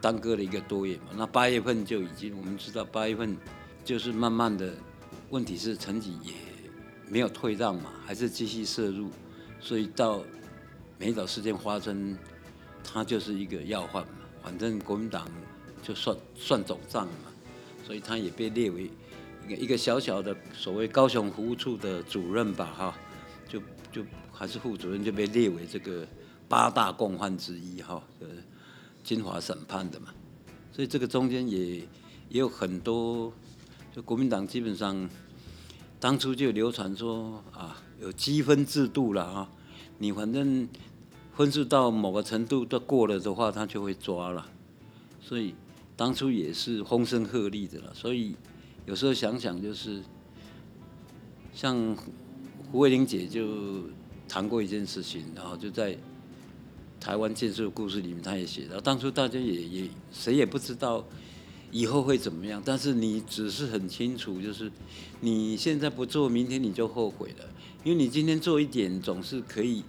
[0.00, 1.04] 耽搁了一个多月嘛。
[1.16, 3.36] 那八月份就已经我们知道八月份。
[3.86, 4.74] 就是慢慢的，
[5.30, 6.32] 问题是陈启也
[7.08, 9.08] 没有退让嘛，还是继续摄入，
[9.60, 10.24] 所以到
[10.98, 12.18] 美岛事件发生，
[12.96, 14.08] 他就是一个要犯嘛，
[14.42, 15.28] 反正国民党
[15.82, 17.30] 就算算总账嘛，
[17.84, 18.90] 所以他也被列为
[19.44, 22.98] 一个一个小小的所谓高雄服务处的主任吧，哈，
[23.46, 23.60] 就
[23.92, 26.08] 就还是副主任就被列为这个
[26.48, 28.26] 八大共犯之一哈，呃，
[29.04, 30.08] 金华审判的嘛，
[30.72, 31.76] 所以这个中间也
[32.30, 33.30] 也有很多。
[33.94, 35.06] 就国民党基本上
[36.00, 39.50] 当初就流传说啊，有积分制度了啊，
[39.98, 40.66] 你反正
[41.36, 44.48] 分数到某个程度都过了的话，他就会抓了。
[45.20, 45.54] 所以
[45.94, 47.92] 当初也是风声鹤唳的了。
[47.94, 48.34] 所以
[48.86, 50.02] 有时候想想，就是
[51.52, 51.96] 像
[52.72, 53.82] 胡慧玲姐就
[54.26, 55.96] 谈过一件事情，然后就在
[56.98, 61.04] 台湾建设故事里面，她也写到，当初大家也也谁也不知道。
[61.72, 64.70] 以后会怎么样，但是你只是很清楚，就是
[65.20, 67.44] 你现在不做，明天你就后悔了，
[67.82, 69.82] 因为你今天做一点，总是可以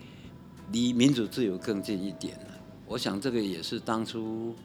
[0.72, 2.38] 离民主自由更近一点。
[2.86, 4.56] 我想这个也是当初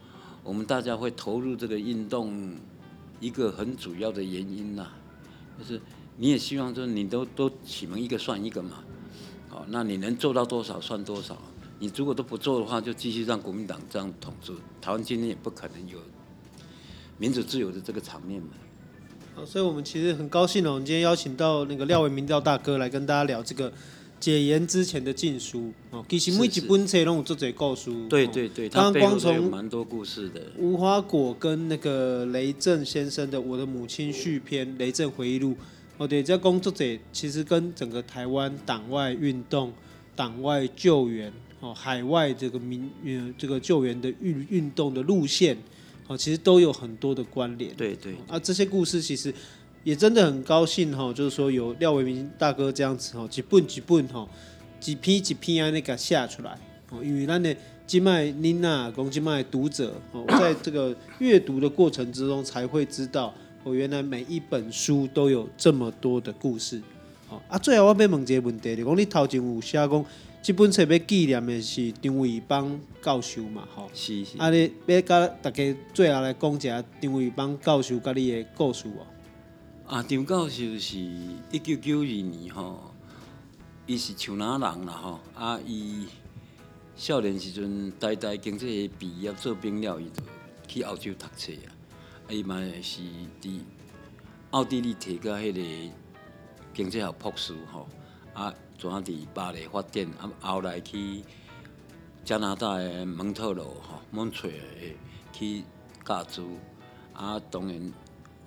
[0.45, 2.55] 我们大家会投入这个运动
[3.19, 4.87] 一个很主要的原因呐，
[5.59, 5.81] 就是
[6.17, 8.85] 你也希望说你都都启蒙一个算一个嘛，
[9.49, 11.37] 好，那你能做到多少算多少，
[11.81, 15.99] 你如果都不做的话，就继续让国民党这样统治，台湾今天也不可能有
[17.19, 18.51] 民主自由的这个场面嘛。
[19.35, 23.73] 好，所以我们其实很高兴哦，我们今天邀请到那个廖为民调大哥来跟大家聊这个。
[24.23, 27.91] 解严之前的禁书哦，其实每一本册拢有做者故事。
[28.09, 30.41] 对对对，他光从蛮多故事的。
[30.57, 35.51] 无花果跟那个雷震先生的《我的母亲》续篇《雷震回忆录》
[35.97, 39.73] 哦，对，这工作者其实跟整个台湾党外运动、
[40.15, 45.59] 党外救援哦、海外这个民呃这个救援的运运动的路线
[46.07, 47.75] 哦，其实都有很多的关联。
[47.75, 49.35] 对对，啊，这些故事其实。
[49.85, 54.29] 也真的很高兴哈，就是说有廖伟明大哥这样子哈，几本几本哈，
[54.79, 56.57] 几篇几篇啊那个写出来
[56.91, 57.55] 哦，因为咱的
[57.87, 66.81] 金麦妮娜公金麦读者哦， 在这个阅读的过程之中才会知道哦，原来每一本书都有这么多的故事
[67.29, 67.41] 哦。
[67.49, 70.05] 啊，最后我要问一个问题，你讲你头前有写讲，
[70.43, 73.67] 这本册要纪念的是张伟邦教授嘛？
[73.75, 74.39] 吼，是是。
[74.39, 79.07] 啊，你要甲大家最后来讲一下张伟邦教授甲你的故事哦。
[79.87, 82.95] 啊，张教授是一九九二年吼，
[83.87, 85.21] 伊是树林人啦吼。
[85.35, 86.07] 啊，伊
[86.97, 90.23] 少年时阵，台大经济毕业做兵了，伊就
[90.67, 91.69] 去澳洲读册啊。
[92.31, 93.03] 伊嘛是
[93.43, 93.61] 伫
[94.53, 95.93] 奥地利摕个迄个
[96.73, 97.87] 经济学博士吼。
[98.33, 101.23] 啊，转伫巴黎发展，啊后来去
[102.25, 104.97] 加拿大的蒙特罗吼，蒙特诶
[105.35, 105.65] 去
[106.03, 106.57] 教书。
[107.13, 107.93] 啊，当然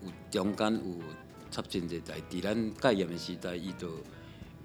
[0.01, 1.24] 有中间有。
[1.55, 3.89] 插真济代，伫咱戒严的时代，伊就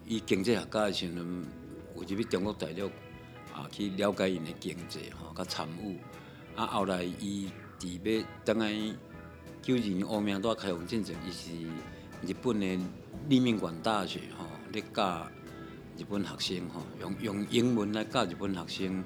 [0.08, 1.44] 伊经济学家的时阵，
[1.94, 2.86] 有入去中国大陆
[3.54, 5.96] 啊，去了解因的经济吼，甲参与。
[6.56, 7.48] 啊，后来伊
[7.78, 8.72] 伫要等来
[9.62, 11.52] 九二年欧名大开放进程，伊是
[12.26, 12.66] 日本的
[13.28, 15.28] 立命馆大学吼，咧教
[15.96, 19.04] 日本学生吼，用用英文来教日本学生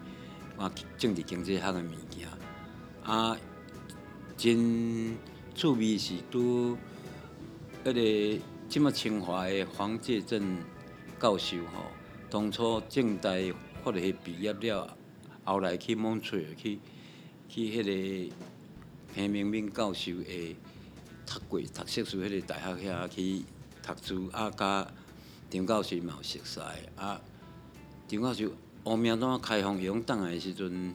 [0.57, 2.27] 啊，政治经济学的物件。
[3.03, 3.37] 啊，
[4.39, 5.15] 真
[5.55, 6.79] 趣味是拄。
[7.85, 10.57] 迄个即么清华的黄介正
[11.21, 11.85] 教授吼，
[12.31, 13.31] 当初正大
[13.85, 14.97] 法律系毕业了，
[15.45, 16.79] 后来去蒙特娄去
[17.47, 18.35] 去迄个
[19.15, 20.57] 彭明敏教授诶
[21.27, 23.45] 读过读硕士迄个大学遐去
[23.83, 24.91] 读书，啊，甲
[25.51, 26.61] 张教授嘛有熟识，
[26.97, 27.21] 啊，
[28.09, 28.51] 张教授
[28.85, 30.95] 乌名党开放用党的时阵，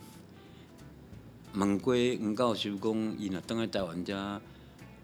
[1.53, 4.41] 问过黄教授讲，伊若当来台湾遮。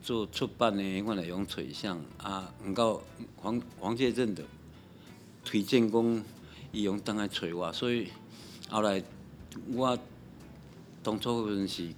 [0.06, 3.02] 做出版的，我来用取向啊，唔够
[3.38, 4.44] 黄黄介正的
[5.44, 6.24] 推荐讲，
[6.72, 8.10] 伊用当来找我，所以
[8.70, 9.04] 后来
[9.74, 9.98] 我
[11.02, 11.92] 当初阵是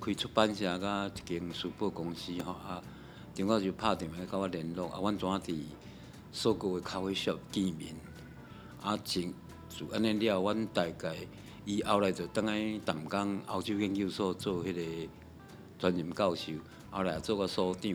[0.00, 2.80] 开出版社甲一间书报公司吼啊，
[3.34, 5.60] 张教授拍电话甲我联络啊，阮怎伫
[6.30, 7.92] 所过的咖啡숍见面
[8.80, 9.34] 啊，前
[9.68, 11.16] 就安尼了，阮大概
[11.64, 15.08] 伊后来就当来淡江欧洲研究所做迄个。
[15.78, 16.52] 专任教授，
[16.90, 17.94] 后来做个所长。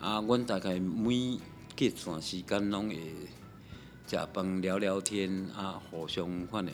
[0.00, 1.38] 啊，阮大概每
[1.76, 2.96] 隔一段时间拢会
[4.06, 6.72] 食饭聊聊天，啊，互相款的。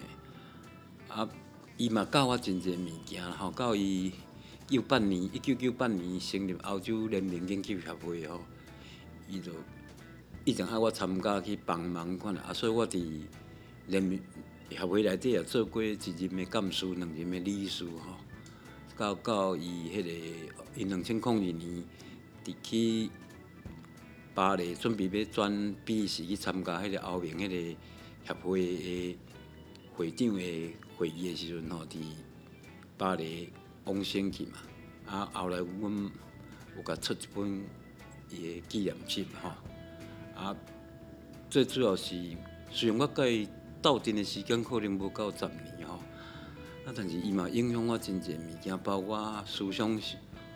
[1.09, 1.29] 啊，
[1.77, 4.13] 伊嘛教我真侪物件，吼，到伊
[4.69, 8.41] 九八年，一九九八年成立欧洲人民研究协会吼，
[9.29, 9.53] 伊就
[10.45, 12.41] 一直喊我参加去帮忙款的。
[12.43, 13.23] 啊，所以我伫
[13.89, 14.23] 人民
[14.71, 18.17] 协会内底也做过一任的干事，两任的理事吼。
[18.97, 20.11] 到到伊迄个，
[20.75, 21.85] 因两千零二年，
[22.43, 23.11] 伫去
[24.35, 27.77] 巴黎准备要转笔试去参加迄个欧盟迄个
[28.27, 29.19] 协会的
[29.95, 31.99] 会长的会议的时阵吼，伫
[32.97, 33.51] 巴黎
[33.85, 34.53] 往先去嘛。
[35.05, 36.11] 啊，后来阮
[36.77, 37.65] 有甲出一本
[38.31, 39.51] 伊的纪念册吼。
[40.35, 40.57] 啊，
[41.51, 42.15] 最主要是
[42.71, 43.47] 虽然我甲伊
[43.83, 45.76] 斗阵的时间可能无够十年。
[46.87, 46.93] 啊！
[46.95, 50.01] 但是伊嘛影响我真侪物件，包括思想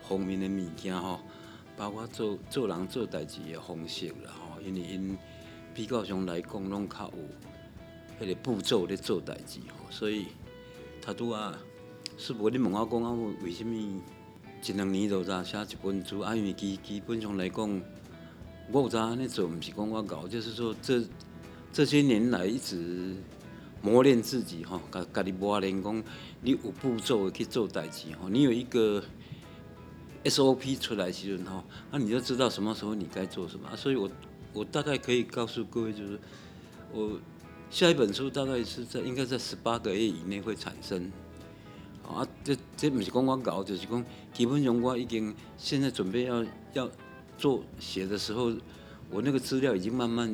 [0.09, 1.19] 方面的物件吼，
[1.77, 4.61] 包括做做人做代志的方式啦吼。
[4.63, 5.19] 因为因
[5.75, 7.13] 比较上来讲，拢较
[8.21, 10.27] 有迄个步骤咧做代志吼，所以
[11.03, 11.59] 他拄啊，
[12.17, 16.21] 师傅你问我讲啊，我为什物一两年就才写一本书？
[16.21, 17.83] 啊，因为基基本上来讲，
[18.71, 21.03] 我有在安尼做，毋是讲我搞，就是说这
[21.73, 23.17] 这些年来一直。
[23.83, 26.03] 磨练自己哈，家家己磨练讲，
[26.43, 29.03] 你有步骤去做代志哈，你有一个
[30.25, 33.75] SOP 出来其实哈，那你就知道什么时候你该做什么。
[33.77, 34.11] 所以我
[34.53, 36.19] 我大概可以告诉各位，就是
[36.93, 37.19] 我
[37.71, 41.11] 下一本书大概是在应该在十八个月以内会产生。
[42.07, 46.91] 啊，这这不是讲我搞，就是讲基本上我已经现在准备要要
[47.39, 48.53] 做写的时候，
[49.11, 50.29] 我那个资料已经慢慢，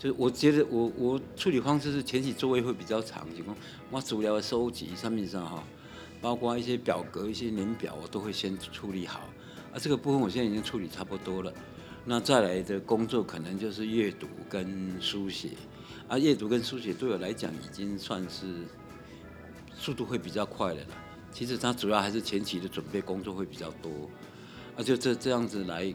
[0.00, 3.54] 就是我觉得我我处理方式是前期作业会比较长，就讲
[3.90, 5.62] 我资料收集上面上哈，
[6.22, 9.20] 包括一些表格、一些年表，我都会先处理好。
[9.72, 11.52] 啊，这个部分我现在已经处理差不多了。
[12.06, 15.50] 那再来的工作可能就是阅读跟书写。
[16.08, 18.46] 啊，阅读跟书写对我来讲已经算是。
[19.76, 20.88] 速度会比较快的啦，
[21.32, 23.90] 其实它主要还是前期的准备工作会比较多，
[24.76, 25.94] 啊，就这这样子来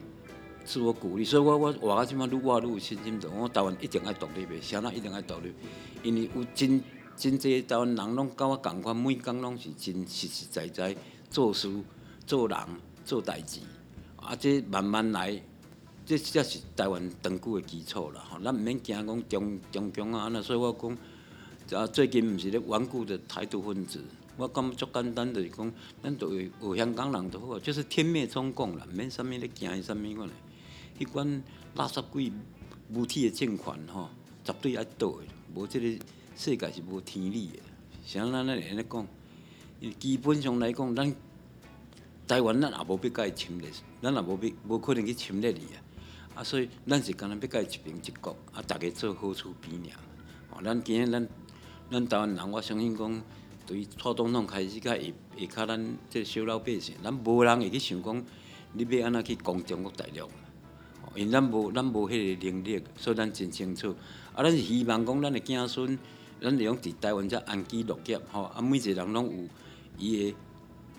[0.66, 5.52] 自我鼓励，所以我我我今嘛愈活愈有信心的，我台湾一定爱独立的，啥人一定爱独立，
[6.02, 6.82] 因为有真
[7.16, 10.96] 真济台湾人拢跟我共款，每工拢是真实实在在
[11.30, 11.70] 做事、
[12.26, 12.58] 做人、
[13.04, 13.60] 做代志，
[14.16, 15.40] 啊，这慢慢来，
[16.04, 20.98] 这才是台湾长久的基础啦，吼，咱毋免惊讲中中共啊，安那，所以我讲。
[21.72, 24.00] 啊，最近毋是咧顽固的台独分子，
[24.36, 30.34] 我感觉足简单就是讲，咱就有香港人就好，就是天灭中共啦，毋免啥物咧惊伊啥物款嘞。
[30.98, 31.42] 迄款
[31.76, 32.32] 垃圾鬼
[32.92, 34.08] 无体的政权吼，
[34.44, 35.24] 绝对爱倒的，
[35.54, 36.04] 无即个
[36.36, 37.58] 世界是无天理的。
[38.04, 39.06] 像咱安尼安尼讲，
[39.80, 41.14] 伊基本上来讲，咱
[42.26, 43.70] 台湾咱也无必甲伊侵略，
[44.00, 45.78] 咱也无必无可能去侵略伊啊。
[46.36, 50.00] 啊，所以咱是干那要甲伊一边一国，啊，大家做好处边尔。
[50.50, 51.28] 哦，咱今日咱。
[51.88, 53.22] 咱台湾人，我相信讲，
[53.64, 58.24] 对于蔡总统开始，甲会会较咱这小老百姓，咱无人会去想讲，
[58.72, 60.28] 你要安怎去攻中国大陆，
[61.16, 63.94] 因咱无咱无迄个能力，所以咱真清楚。
[64.34, 65.98] 啊，咱是希望讲，咱的子孙，
[66.40, 69.48] 咱会用伫台湾遮安居乐业，吼，啊，每一个人拢有
[69.98, 70.36] 伊的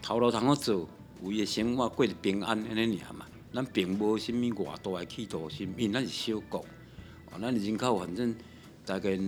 [0.02, 0.88] 头路通好做，
[1.24, 3.26] 有伊的生活过得平安安尼尔嘛。
[3.54, 6.66] 咱并无啥物外大的企图心，因咱是小国，
[7.40, 8.36] 咱人口反正
[8.86, 9.20] 大概。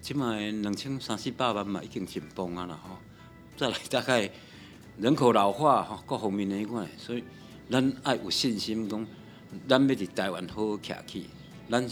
[0.00, 2.96] 即卖两千三四百万嘛，已经紧绷啊啦吼！
[3.56, 4.30] 再来大概
[4.96, 7.24] 人口老化吼，各方面的迄款，所以
[7.68, 9.04] 咱爱有信心讲，
[9.68, 11.26] 咱要伫台湾好好徛起。
[11.70, 11.86] 咱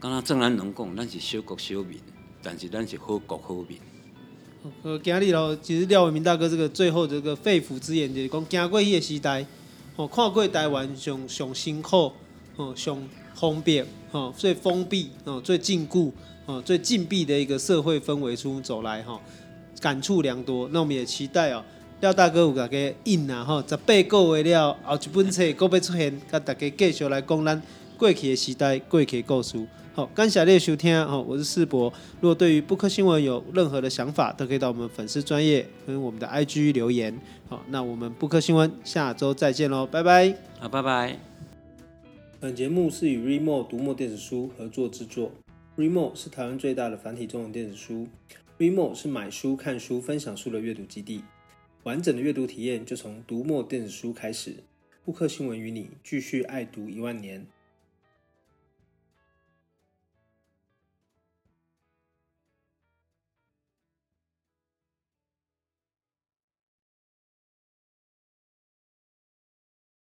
[0.00, 1.98] 敢若正咱能讲，咱是小国小民，
[2.42, 3.78] 但是咱是好国好民。
[4.82, 9.46] 呃，今日咯，其实廖伟民大哥这个最后这个肺腑之言，就是讲，经过迄个时代，
[9.96, 12.12] 吼，看过台湾上上辛苦，
[12.56, 12.96] 吼，上
[13.34, 16.12] 封闭，吼，最封闭，吼，最禁锢。
[16.46, 19.18] 哦，最禁闭的一个社会氛围中走来哈，
[19.80, 20.68] 感触良多。
[20.70, 21.64] 那我们也期待哦，
[22.04, 27.62] 廖大哥有个个印啊吼，十八个月了后一本册搁要出现，跟大家继续来讲咱
[27.96, 29.66] 过去的时代、过去的故事。
[29.94, 31.90] 好，感谢你的收听哦，我是世博。
[32.20, 37.18] 如果对于布克新闻有任何的想法，都可以到我们粉丝专页跟我们的 IG 留言。
[37.48, 40.36] 好，那我们布克新闻下周再见喽，拜拜。
[40.58, 41.16] 好，拜拜。
[42.38, 45.32] 本节目是与 Readmoo 读墨电子书合作制作。
[45.78, 48.06] Readmoo 是台湾最大的繁体中文电子书。
[48.58, 51.22] Readmoo 是买书、看书、分享书的阅读基地。
[51.84, 54.56] 完整的阅读体验就从读墨电子书开始。
[55.04, 57.46] 布克新闻与你继续爱读一万年。